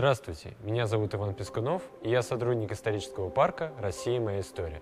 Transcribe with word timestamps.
Здравствуйте, 0.00 0.54
меня 0.62 0.86
зовут 0.86 1.14
Иван 1.14 1.34
Пескунов, 1.34 1.82
и 2.00 2.08
я 2.08 2.22
сотрудник 2.22 2.72
исторического 2.72 3.28
парка 3.28 3.70
«Россия. 3.78 4.18
Моя 4.18 4.40
история». 4.40 4.80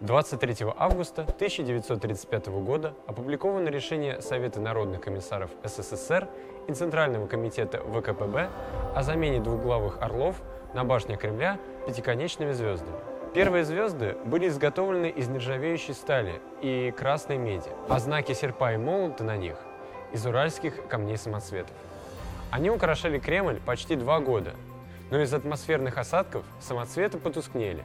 23 0.00 0.64
августа 0.78 1.22
1935 1.22 2.46
года 2.46 2.94
опубликовано 3.08 3.68
решение 3.68 4.22
Совета 4.22 4.60
народных 4.60 5.00
комиссаров 5.00 5.50
СССР 5.64 6.28
и 6.68 6.72
Центрального 6.72 7.26
комитета 7.26 7.78
ВКПБ 7.78 8.48
о 8.94 9.02
замене 9.02 9.40
двуглавых 9.40 10.00
орлов 10.00 10.36
на 10.72 10.84
башне 10.84 11.16
Кремля 11.16 11.58
пятиконечными 11.88 12.52
звездами. 12.52 12.94
Первые 13.34 13.64
звезды 13.64 14.16
были 14.24 14.46
изготовлены 14.46 15.10
из 15.10 15.26
нержавеющей 15.26 15.94
стали 15.94 16.40
и 16.62 16.94
красной 16.96 17.38
меди, 17.38 17.70
а 17.88 17.98
знаки 17.98 18.34
серпа 18.34 18.72
и 18.72 18.76
молота 18.76 19.24
на 19.24 19.36
них– 19.36 19.56
из 20.12 20.24
уральских 20.24 20.86
камней 20.86 21.16
самоцветов. 21.16 21.74
Они 22.50 22.70
украшали 22.70 23.18
Кремль 23.18 23.60
почти 23.60 23.94
два 23.94 24.20
года, 24.20 24.54
но 25.10 25.20
из 25.20 25.32
атмосферных 25.34 25.98
осадков 25.98 26.44
самоцветы 26.60 27.18
потускнели 27.18 27.84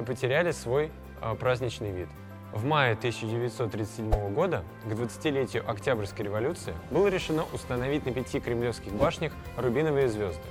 и 0.00 0.04
потеряли 0.04 0.52
свой 0.52 0.90
э, 1.20 1.34
праздничный 1.34 1.90
вид. 1.90 2.08
В 2.52 2.64
мае 2.64 2.92
1937 2.92 4.32
года, 4.32 4.62
к 4.84 4.86
20-летию 4.86 5.68
Октябрьской 5.68 6.24
революции, 6.24 6.72
было 6.90 7.08
решено 7.08 7.44
установить 7.52 8.06
на 8.06 8.12
пяти 8.12 8.38
кремлевских 8.38 8.92
башнях 8.92 9.32
рубиновые 9.56 10.08
звезды. 10.08 10.46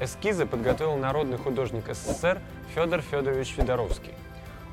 Эскизы 0.00 0.44
подготовил 0.44 0.96
народный 0.96 1.38
художник 1.38 1.84
СССР 1.86 2.40
Федор 2.74 3.02
Федорович 3.02 3.54
Федоровский. 3.54 4.14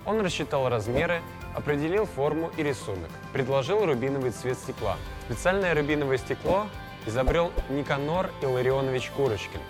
Он 0.06 0.22
рассчитал 0.22 0.70
размеры, 0.70 1.22
определил 1.54 2.06
форму 2.06 2.50
и 2.58 2.64
рисунок, 2.64 3.10
предложил 3.34 3.86
рубиновый 3.86 4.32
цвет 4.32 4.58
стекла. 4.58 4.98
Специальное 5.28 5.76
рубиновое 5.76 6.18
стекло 6.18 6.68
изобрел 7.08 7.54
Никанор 7.70 8.30
Илларионович 8.42 9.10
Курочкин, 9.16 9.62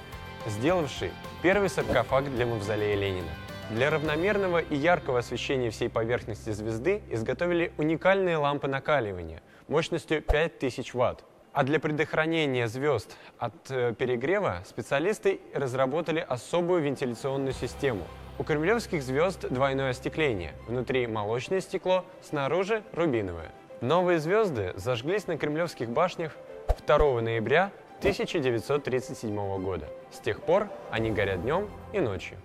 сделавший 0.48 1.12
первый 1.44 1.70
саркофаг 1.70 2.34
для 2.34 2.48
мавзолея 2.48 2.96
Ленина. 2.96 3.30
Для 3.70 3.92
равномерного 3.92 4.60
и 4.60 4.76
яркого 4.76 5.20
освещения 5.20 5.70
всей 5.70 5.88
поверхности 5.90 6.50
звезды 6.50 7.04
изготовили 7.10 7.72
уникальные 7.78 8.38
лампы 8.38 8.68
накаливания 8.68 9.44
мощностью 9.68 10.22
5000 10.22 10.94
Вт. 10.94 11.24
А 11.54 11.64
для 11.64 11.80
предохранения 11.80 12.68
звезд 12.68 13.16
от 13.38 13.70
э, 13.70 13.94
перегрева 13.94 14.64
специалисты 14.66 15.40
разработали 15.54 16.26
особую 16.28 16.82
вентиляционную 16.82 17.54
систему. 17.54 18.04
У 18.40 18.44
кремлевских 18.44 19.04
звезд 19.04 19.48
двойное 19.50 19.92
остекление. 19.92 20.54
Внутри 20.68 21.08
молочное 21.08 21.62
стекло, 21.62 22.06
снаружи 22.22 22.84
рубиновое. 22.94 23.52
Новые 23.82 24.20
звезды 24.20 24.74
зажглись 24.76 25.28
на 25.28 25.38
кремлевских 25.38 25.90
башнях 25.90 26.32
2 26.88 27.22
ноября 27.22 27.74
1937 28.00 29.62
года. 29.62 29.90
С 30.10 30.20
тех 30.20 30.42
пор 30.42 30.70
они 30.90 31.12
горят 31.12 31.42
днем 31.42 31.70
и 31.92 32.00
ночью. 32.00 32.38